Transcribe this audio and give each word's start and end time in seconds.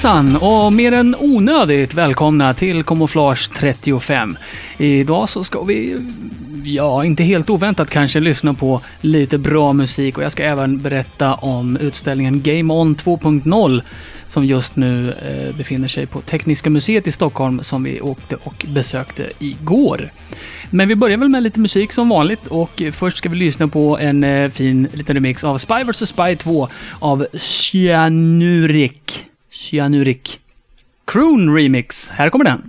Hejsan 0.00 0.36
och 0.36 0.72
mer 0.72 0.92
än 0.92 1.16
onödigt 1.18 1.94
välkomna 1.94 2.54
till 2.54 2.84
Kamouflage 2.84 3.50
35. 3.54 4.38
Idag 4.78 5.28
så 5.28 5.44
ska 5.44 5.62
vi, 5.62 6.06
ja 6.64 7.04
inte 7.04 7.22
helt 7.22 7.50
oväntat 7.50 7.90
kanske, 7.90 8.20
lyssna 8.20 8.54
på 8.54 8.80
lite 9.00 9.38
bra 9.38 9.72
musik 9.72 10.18
och 10.18 10.24
jag 10.24 10.32
ska 10.32 10.44
även 10.44 10.82
berätta 10.82 11.34
om 11.34 11.76
utställningen 11.76 12.42
Game 12.42 12.74
On 12.74 12.96
2.0 12.96 13.82
som 14.28 14.44
just 14.44 14.76
nu 14.76 15.12
eh, 15.12 15.56
befinner 15.56 15.88
sig 15.88 16.06
på 16.06 16.20
Tekniska 16.20 16.70
museet 16.70 17.06
i 17.06 17.12
Stockholm 17.12 17.62
som 17.62 17.82
vi 17.82 18.00
åkte 18.00 18.36
och 18.36 18.66
besökte 18.68 19.30
igår. 19.38 20.10
Men 20.70 20.88
vi 20.88 20.94
börjar 20.94 21.16
väl 21.16 21.28
med 21.28 21.42
lite 21.42 21.60
musik 21.60 21.92
som 21.92 22.08
vanligt 22.08 22.46
och 22.46 22.82
först 22.92 23.16
ska 23.16 23.28
vi 23.28 23.36
lyssna 23.36 23.68
på 23.68 23.98
en 23.98 24.24
eh, 24.24 24.50
fin 24.50 24.88
liten 24.92 25.14
remix 25.14 25.44
av 25.44 25.58
Spy 25.58 25.84
vs 25.84 26.08
Spy 26.08 26.36
2 26.36 26.68
av 26.98 27.26
Cyanurik. 27.38 29.29
Cyanurik. 29.50 30.40
Croon 31.06 31.56
Remix. 31.56 32.10
Här 32.10 32.30
kommer 32.30 32.44
den. 32.44 32.62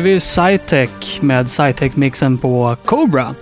Hörde 0.00 0.12
vi 0.12 0.20
SciTech 0.20 1.22
med 1.22 1.50
SciTech-mixen 1.50 2.38
på 2.38 2.76
Cobra. 2.84 3.34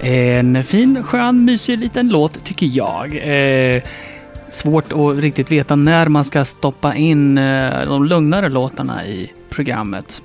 En 0.00 0.64
fin, 0.64 1.02
skön, 1.02 1.44
mysig 1.44 1.78
liten 1.78 2.08
låt 2.08 2.44
tycker 2.44 2.66
jag. 2.66 3.16
Eh, 3.16 3.82
svårt 4.48 4.92
att 4.92 5.22
riktigt 5.22 5.50
veta 5.50 5.76
när 5.76 6.08
man 6.08 6.24
ska 6.24 6.44
stoppa 6.44 6.94
in 6.94 7.38
eh, 7.38 7.84
de 7.84 8.04
lugnare 8.04 8.48
låtarna 8.48 9.06
i 9.06 9.32
programmet. 9.50 10.22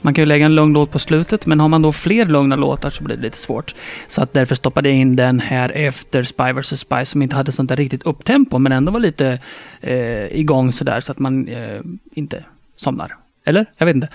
Man 0.00 0.14
kan 0.14 0.22
ju 0.22 0.26
lägga 0.26 0.46
en 0.46 0.54
lugn 0.54 0.72
låt 0.72 0.90
på 0.90 0.98
slutet, 0.98 1.46
men 1.46 1.60
har 1.60 1.68
man 1.68 1.82
då 1.82 1.92
fler 1.92 2.24
lugna 2.24 2.56
låtar 2.56 2.90
så 2.90 3.04
blir 3.04 3.16
det 3.16 3.22
lite 3.22 3.38
svårt. 3.38 3.74
Så 4.06 4.22
att 4.22 4.32
därför 4.32 4.54
stoppade 4.54 4.88
jag 4.88 4.98
in 4.98 5.16
den 5.16 5.40
här 5.40 5.72
efter 5.74 6.22
Spy 6.22 6.52
vs 6.52 6.80
Spy 6.80 7.04
som 7.04 7.22
inte 7.22 7.36
hade 7.36 7.52
sånt 7.52 7.68
där 7.68 7.76
riktigt 7.76 8.02
upptempo, 8.02 8.58
men 8.58 8.72
ändå 8.72 8.92
var 8.92 9.00
lite 9.00 9.38
eh, 9.80 10.26
igång 10.26 10.72
sådär 10.72 11.00
så 11.00 11.12
att 11.12 11.18
man 11.18 11.48
eh, 11.48 11.80
inte 12.12 12.44
somnar. 12.76 13.16
Eller? 13.44 13.66
Jag 13.78 13.86
vet 13.86 13.94
inte. 13.94 14.08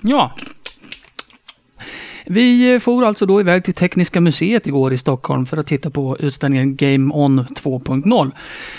Ja, 0.00 0.32
vi 2.32 2.72
eh, 2.72 2.78
for 2.78 3.04
alltså 3.04 3.26
då 3.26 3.40
iväg 3.40 3.64
till 3.64 3.74
Tekniska 3.74 4.20
museet 4.20 4.66
igår 4.66 4.92
i 4.92 4.98
Stockholm 4.98 5.46
för 5.46 5.56
att 5.56 5.66
titta 5.66 5.90
på 5.90 6.16
utställningen 6.20 6.76
Game 6.76 7.14
On 7.14 7.40
2.0. 7.40 8.30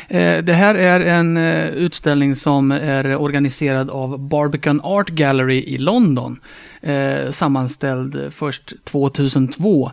Eh, 0.08 0.44
det 0.44 0.54
här 0.54 0.76
är 0.76 1.00
en 1.00 1.38
eh, 1.38 1.68
utställning 1.68 2.36
som 2.36 2.72
är 2.72 3.16
organiserad 3.16 3.90
av 3.90 4.20
Barbican 4.20 4.82
Art 4.84 5.10
Gallery 5.10 5.64
i 5.64 5.78
London. 5.78 6.40
Sammanställd 7.30 8.34
först 8.34 8.74
2002 8.84 9.92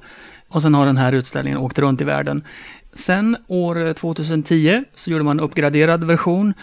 och 0.48 0.62
sen 0.62 0.74
har 0.74 0.86
den 0.86 0.96
här 0.96 1.12
utställningen 1.12 1.58
åkt 1.58 1.78
runt 1.78 2.00
i 2.00 2.04
världen. 2.04 2.44
Sen 2.92 3.36
år 3.46 3.92
2010 3.92 4.84
så 4.94 5.10
gjorde 5.10 5.24
man 5.24 5.38
en 5.38 5.44
uppgraderad 5.44 6.04
version 6.04 6.54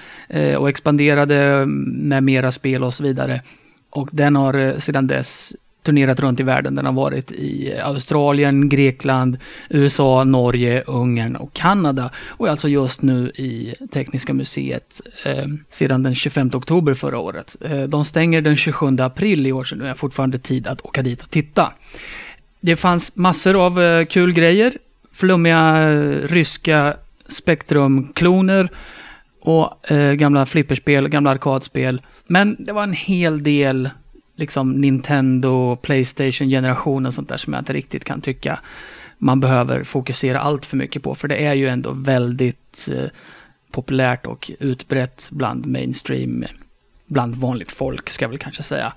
och 0.57 0.69
expanderade 0.69 1.65
med 1.65 2.23
mera 2.23 2.51
spel 2.51 2.83
och 2.83 2.93
så 2.93 3.03
vidare. 3.03 3.41
Och 3.89 4.09
den 4.11 4.35
har 4.35 4.53
eh, 4.53 4.77
sedan 4.77 5.07
dess 5.07 5.53
turnerat 5.85 6.19
runt 6.19 6.39
i 6.39 6.43
världen. 6.43 6.75
Den 6.75 6.85
har 6.85 6.93
varit 6.93 7.31
i 7.31 7.73
eh, 7.73 7.87
Australien, 7.87 8.69
Grekland, 8.69 9.37
USA, 9.69 10.23
Norge, 10.23 10.83
Ungern 10.87 11.35
och 11.35 11.53
Kanada. 11.53 12.11
Och 12.27 12.47
är 12.47 12.51
alltså 12.51 12.67
just 12.67 13.01
nu 13.01 13.29
i 13.29 13.75
Tekniska 13.91 14.33
museet 14.33 15.01
eh, 15.25 15.45
sedan 15.69 16.03
den 16.03 16.15
25 16.15 16.51
oktober 16.53 16.93
förra 16.93 17.19
året. 17.19 17.55
Eh, 17.61 17.83
de 17.83 18.05
stänger 18.05 18.41
den 18.41 18.55
27 18.55 18.97
april 18.99 19.47
i 19.47 19.51
år, 19.51 19.63
så 19.63 19.75
nu 19.75 19.87
är 19.87 19.93
fortfarande 19.93 20.39
tid 20.39 20.67
att 20.67 20.85
åka 20.85 21.01
dit 21.01 21.23
och 21.23 21.29
titta. 21.29 21.71
Det 22.61 22.75
fanns 22.75 23.15
massor 23.15 23.65
av 23.65 23.81
eh, 23.81 24.05
kul 24.05 24.33
grejer. 24.33 24.73
Flummiga 25.11 25.89
eh, 25.91 26.27
ryska 26.27 26.93
spektrumkloner 27.27 28.69
och 29.41 29.91
eh, 29.91 30.13
gamla 30.13 30.45
flipperspel, 30.45 31.07
gamla 31.07 31.29
arkadspel. 31.29 32.01
Men 32.27 32.55
det 32.59 32.73
var 32.73 32.83
en 32.83 32.93
hel 32.93 33.43
del 33.43 33.89
liksom 34.35 34.71
Nintendo, 34.71 35.75
Playstation-generationen 35.75 37.05
och 37.05 37.13
sånt 37.13 37.29
där 37.29 37.37
som 37.37 37.53
jag 37.53 37.61
inte 37.61 37.73
riktigt 37.73 38.03
kan 38.03 38.21
tycka 38.21 38.59
man 39.17 39.39
behöver 39.39 39.83
fokusera 39.83 40.39
allt 40.39 40.65
för 40.65 40.77
mycket 40.77 41.03
på. 41.03 41.15
För 41.15 41.27
det 41.27 41.45
är 41.45 41.53
ju 41.53 41.67
ändå 41.67 41.91
väldigt 41.91 42.89
eh, 42.91 43.09
populärt 43.71 44.25
och 44.25 44.51
utbrett 44.59 45.27
bland 45.31 45.65
mainstream, 45.65 46.45
bland 47.05 47.35
vanligt 47.35 47.71
folk 47.71 48.09
ska 48.09 48.25
jag 48.25 48.29
väl 48.29 48.37
kanske 48.37 48.63
säga. 48.63 48.93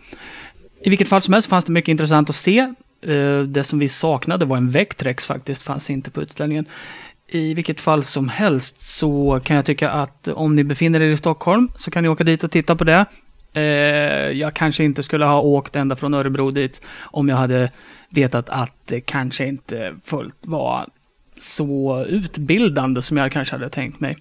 I 0.80 0.90
vilket 0.90 1.08
fall 1.08 1.22
som 1.22 1.34
helst 1.34 1.48
fanns 1.48 1.64
det 1.64 1.72
mycket 1.72 1.88
intressant 1.88 2.30
att 2.30 2.36
se. 2.36 2.58
Eh, 3.00 3.40
det 3.40 3.64
som 3.64 3.78
vi 3.78 3.88
saknade 3.88 4.44
var 4.44 4.56
en 4.56 4.70
Vectrex 4.70 5.26
faktiskt, 5.26 5.62
fanns 5.62 5.90
inte 5.90 6.10
på 6.10 6.22
utställningen. 6.22 6.66
I 7.30 7.54
vilket 7.54 7.80
fall 7.80 8.04
som 8.04 8.28
helst 8.28 8.80
så 8.80 9.40
kan 9.44 9.56
jag 9.56 9.66
tycka 9.66 9.90
att 9.90 10.28
om 10.28 10.56
ni 10.56 10.64
befinner 10.64 11.00
er 11.00 11.08
i 11.08 11.16
Stockholm 11.16 11.70
så 11.76 11.90
kan 11.90 12.02
ni 12.02 12.08
åka 12.08 12.24
dit 12.24 12.44
och 12.44 12.50
titta 12.50 12.76
på 12.76 12.84
det. 12.84 13.04
Eh, 13.52 13.62
jag 14.38 14.54
kanske 14.54 14.84
inte 14.84 15.02
skulle 15.02 15.24
ha 15.24 15.40
åkt 15.40 15.76
ända 15.76 15.96
från 15.96 16.14
Örebro 16.14 16.50
dit 16.50 16.82
om 17.00 17.28
jag 17.28 17.36
hade 17.36 17.70
vetat 18.10 18.48
att 18.48 18.74
det 18.84 19.00
kanske 19.00 19.46
inte 19.46 19.94
fullt 20.04 20.36
var 20.40 20.86
så 21.42 22.04
utbildande 22.08 23.02
som 23.02 23.16
jag 23.16 23.32
kanske 23.32 23.54
hade 23.54 23.70
tänkt 23.70 24.00
mig. 24.00 24.16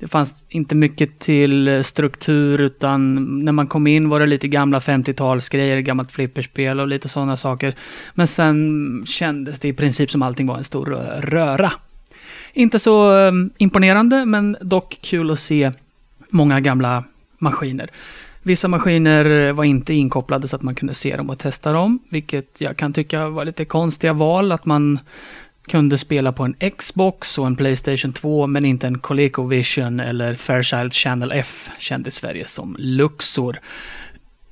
Det 0.00 0.08
fanns 0.08 0.44
inte 0.48 0.74
mycket 0.74 1.18
till 1.18 1.84
struktur 1.84 2.60
utan 2.60 3.14
när 3.44 3.52
man 3.52 3.66
kom 3.66 3.86
in 3.86 4.08
var 4.08 4.20
det 4.20 4.26
lite 4.26 4.48
gamla 4.48 4.78
50-talsgrejer, 4.78 5.80
gammalt 5.80 6.12
flipperspel 6.12 6.80
och 6.80 6.88
lite 6.88 7.08
sådana 7.08 7.36
saker. 7.36 7.74
Men 8.14 8.26
sen 8.26 9.04
kändes 9.06 9.58
det 9.58 9.68
i 9.68 9.72
princip 9.72 10.10
som 10.10 10.22
allting 10.22 10.46
var 10.46 10.56
en 10.56 10.64
stor 10.64 10.86
röra. 11.20 11.72
Inte 12.52 12.78
så 12.78 13.18
eh, 13.18 13.32
imponerande 13.58 14.24
men 14.24 14.56
dock 14.60 14.98
kul 15.00 15.30
att 15.30 15.38
se 15.38 15.72
många 16.30 16.60
gamla 16.60 17.04
maskiner. 17.38 17.90
Vissa 18.42 18.68
maskiner 18.68 19.52
var 19.52 19.64
inte 19.64 19.94
inkopplade 19.94 20.48
så 20.48 20.56
att 20.56 20.62
man 20.62 20.74
kunde 20.74 20.94
se 20.94 21.16
dem 21.16 21.30
och 21.30 21.38
testa 21.38 21.72
dem, 21.72 21.98
vilket 22.08 22.60
jag 22.60 22.76
kan 22.76 22.92
tycka 22.92 23.28
var 23.28 23.44
lite 23.44 23.64
konstiga 23.64 24.12
val, 24.12 24.52
att 24.52 24.66
man 24.66 24.98
kunde 25.68 25.98
spela 25.98 26.32
på 26.32 26.42
en 26.42 26.54
Xbox 26.78 27.38
och 27.38 27.46
en 27.46 27.56
Playstation 27.56 28.12
2 28.12 28.46
men 28.46 28.64
inte 28.64 28.86
en 28.86 28.98
ColecoVision 28.98 30.00
eller 30.00 30.34
Fairchild 30.34 30.94
Channel 30.94 31.32
F, 31.32 31.70
kände 31.78 32.10
Sverige 32.10 32.46
som 32.46 32.76
Luxor. 32.78 33.58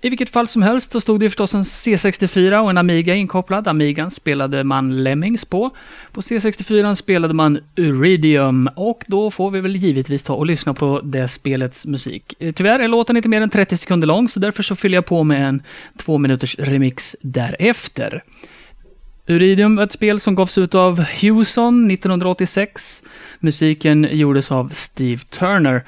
I 0.07 0.09
vilket 0.09 0.31
fall 0.31 0.49
som 0.49 0.63
helst 0.63 0.93
så 0.93 1.01
stod 1.01 1.21
det 1.21 1.29
förstås 1.29 1.55
en 1.55 1.63
C64 1.63 2.59
och 2.59 2.71
en 2.71 2.79
Amiga 2.79 3.15
inkopplad. 3.15 3.69
Amigan 3.69 4.11
spelade 4.11 4.65
man 4.65 5.03
Lemmings 5.03 5.45
på. 5.45 5.71
På 6.13 6.21
C64 6.21 6.95
spelade 6.95 7.35
man 7.35 7.59
Uridium 7.77 8.71
och 8.77 9.05
då 9.07 9.31
får 9.31 9.51
vi 9.51 9.61
väl 9.61 9.77
givetvis 9.77 10.23
ta 10.23 10.35
och 10.35 10.47
lyssna 10.47 10.75
på 10.75 11.01
det 11.05 11.29
spelets 11.29 11.87
musik. 11.87 12.35
Eh, 12.39 12.53
tyvärr 12.53 12.81
är 12.81 12.89
låten 12.89 13.17
inte 13.17 13.29
mer 13.29 13.41
än 13.41 13.51
30 13.51 13.77
sekunder 13.77 14.07
lång 14.07 14.29
så 14.29 14.41
därför 14.41 14.63
så 14.63 14.77
fyller 14.77 14.97
jag 14.97 15.07
på 15.07 15.25
med 15.25 15.49
en 15.49 15.63
två 15.97 16.19
minuters 16.19 16.59
remix 16.59 17.17
därefter. 17.21 18.23
Uridium 19.27 19.77
var 19.77 19.85
ett 19.85 19.93
spel 19.93 20.21
som 20.21 20.35
gavs 20.35 20.59
ut 20.59 20.75
av 20.75 21.01
Hewson 21.01 21.91
1986. 21.91 23.03
Musiken 23.41 24.09
gjordes 24.11 24.53
av 24.53 24.71
Steve 24.73 25.23
Turner. 25.31 25.85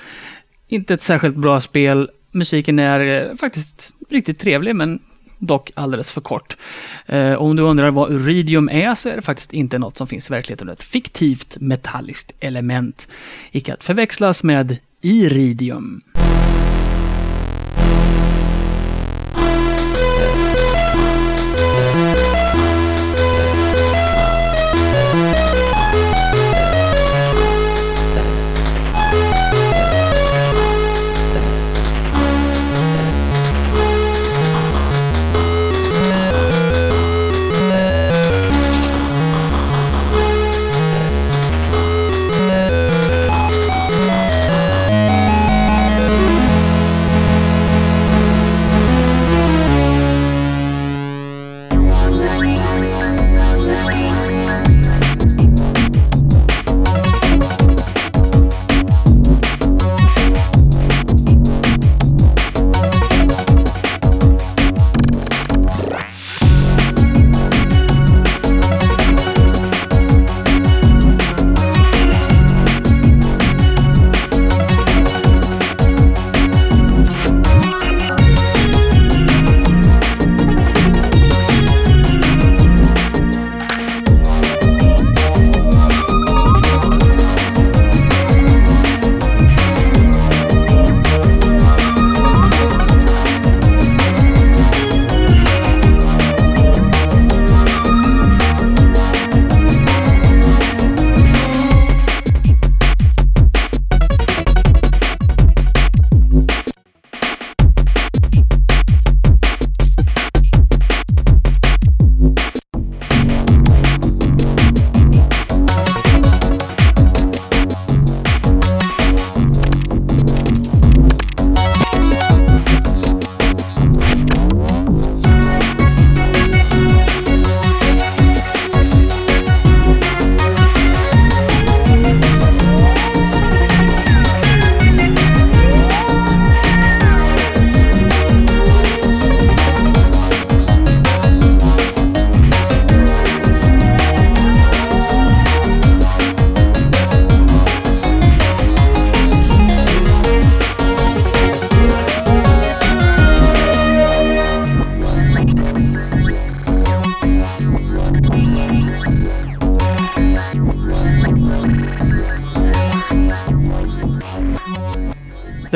Inte 0.68 0.94
ett 0.94 1.02
särskilt 1.02 1.36
bra 1.36 1.60
spel. 1.60 2.08
Musiken 2.38 2.78
är 2.78 3.28
eh, 3.30 3.36
faktiskt 3.36 3.92
riktigt 4.08 4.38
trevlig 4.38 4.76
men 4.76 4.98
dock 5.38 5.70
alldeles 5.74 6.12
för 6.12 6.20
kort. 6.20 6.56
Eh, 7.06 7.34
om 7.34 7.56
du 7.56 7.62
undrar 7.62 7.90
vad 7.90 8.10
uridium 8.10 8.68
är 8.68 8.94
så 8.94 9.08
är 9.08 9.16
det 9.16 9.22
faktiskt 9.22 9.52
inte 9.52 9.78
något 9.78 9.98
som 9.98 10.06
finns 10.06 10.30
i 10.30 10.32
verkligheten. 10.32 10.68
Ett 10.68 10.82
fiktivt 10.82 11.56
metalliskt 11.60 12.32
element. 12.40 13.08
Icke 13.52 13.74
att 13.74 13.84
förväxlas 13.84 14.42
med 14.42 14.76
iridium. 15.00 16.00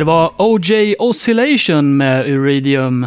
Det 0.02 0.06
var 0.06 0.32
OJ 0.37 0.94
Oscillation 0.99 1.97
med 1.97 2.28
Iridium. 2.28 3.06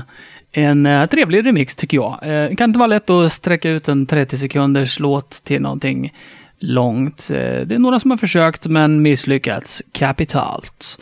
En 0.51 0.85
uh, 0.85 1.05
trevlig 1.05 1.45
remix 1.45 1.75
tycker 1.75 1.97
jag. 1.97 2.19
Uh, 2.25 2.55
kan 2.55 2.69
inte 2.69 2.79
vara 2.79 2.87
lätt 2.87 3.09
att 3.09 3.31
sträcka 3.31 3.69
ut 3.69 3.87
en 3.87 4.05
30 4.05 4.37
sekunders 4.37 4.99
låt 4.99 5.29
till 5.43 5.61
någonting 5.61 6.13
långt. 6.59 7.27
Uh, 7.31 7.37
det 7.37 7.75
är 7.75 7.79
några 7.79 7.99
som 7.99 8.11
har 8.11 8.17
försökt 8.17 8.67
men 8.67 9.01
misslyckats 9.01 9.83
kapitalt. 9.91 10.99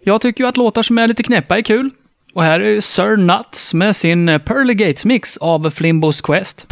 Jag 0.00 0.20
tycker 0.20 0.44
ju 0.44 0.48
att 0.48 0.56
låtar 0.56 0.82
som 0.82 0.98
är 0.98 1.08
lite 1.08 1.22
knäppa 1.22 1.58
är 1.58 1.62
kul. 1.62 1.90
Och 2.34 2.42
här 2.42 2.60
är 2.60 2.80
Sir 2.80 3.16
Nuts 3.16 3.74
med 3.74 3.96
sin 3.96 4.26
Pearly 4.26 4.74
Gates-mix 4.74 5.38
av 5.38 5.70
Flimbos 5.70 6.20
Quest. 6.20 6.66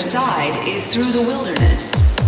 other 0.00 0.08
side 0.08 0.66
is 0.66 0.88
through 0.88 1.12
the 1.12 1.20
wilderness. 1.20 2.19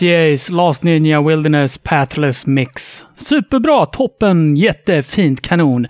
MTA's 0.00 0.50
Last 0.50 0.82
Ninja, 0.82 1.20
Wilderness, 1.28 1.78
Pathless 1.78 2.46
Mix. 2.46 3.04
Superbra, 3.16 3.86
toppen, 3.86 4.56
jättefint, 4.56 5.40
kanon. 5.40 5.86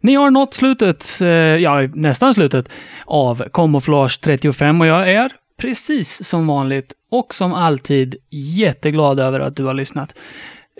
Ni 0.00 0.14
har 0.14 0.30
nått 0.30 0.54
slutet, 0.54 1.18
eh, 1.20 1.28
ja 1.28 1.88
nästan 1.94 2.34
slutet, 2.34 2.68
av 3.06 3.42
Camouflage 3.52 4.20
35 4.20 4.80
och 4.80 4.86
jag 4.86 5.10
är 5.10 5.32
precis 5.60 6.28
som 6.28 6.46
vanligt 6.46 6.92
och 7.10 7.34
som 7.34 7.52
alltid 7.52 8.16
jätteglad 8.30 9.20
över 9.20 9.40
att 9.40 9.56
du 9.56 9.64
har 9.64 9.74
lyssnat. 9.74 10.14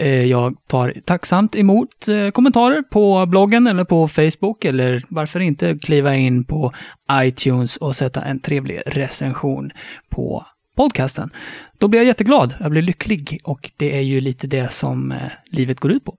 Eh, 0.01 0.25
Jag 0.25 0.57
tar 0.67 0.95
tacksamt 1.07 1.57
emot 1.57 2.09
eh, 2.09 2.31
kommentarer 2.31 2.83
på 2.83 3.27
bloggen 3.27 3.67
eller 3.67 3.85
på 3.85 4.09
Facebook 4.09 4.65
eller 4.65 5.03
varför 5.09 5.41
inte 5.41 5.79
kliva 5.79 6.15
in 6.15 6.45
på 6.45 6.73
iTunes 7.13 7.77
och 7.77 7.97
sätta 7.97 8.21
en 8.23 8.41
trevlig 8.41 8.83
recension 8.87 9.71
på 10.11 10.47
podcasten. 10.77 11.31
Då 11.79 11.89
blir 11.89 12.01
jag 12.01 12.07
jätteglad, 12.07 12.55
jag 12.61 12.71
blir 12.71 12.83
lycklig 12.83 13.41
och 13.45 13.71
det 13.77 13.97
är 13.97 14.01
ju 14.01 14.21
lite 14.21 14.47
det 14.47 14.73
som 14.73 15.13
eh, 15.13 15.19
livet 15.51 15.81
går 15.81 15.93
ut 15.93 16.05
på. 16.05 16.15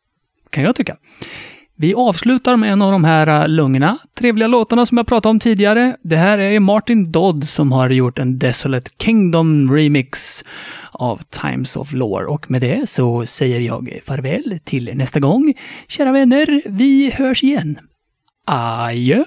Kan 0.49 0.63
jag 0.63 0.75
tycka. 0.75 0.97
Vi 1.75 1.93
avslutar 1.93 2.57
med 2.57 2.71
en 2.71 2.81
av 2.81 2.91
de 2.91 3.03
här 3.03 3.27
eh, 3.27 3.47
lugna, 3.47 3.97
trevliga 4.13 4.47
låtarna 4.47 4.85
som 4.85 4.97
jag 4.97 5.07
pratade 5.07 5.31
om 5.31 5.39
tidigare. 5.39 5.97
Det 6.01 6.15
här 6.15 6.37
är 6.37 6.59
Martin 6.59 7.11
Dodd 7.11 7.47
som 7.47 7.71
har 7.71 7.89
gjort 7.89 8.19
en 8.19 8.39
Desolate 8.39 8.91
Kingdom 8.99 9.75
remix 9.75 10.43
av 10.91 11.21
Times 11.29 11.75
of 11.75 11.93
Lore. 11.93 12.25
Och 12.25 12.51
med 12.51 12.61
det 12.61 12.89
så 12.89 13.25
säger 13.25 13.59
jag 13.59 13.99
farväl 14.05 14.59
till 14.63 14.91
nästa 14.95 15.19
gång. 15.19 15.53
Kära 15.87 16.11
vänner, 16.11 16.61
vi 16.65 17.11
hörs 17.11 17.43
igen. 17.43 17.79
Adjö! 18.45 19.23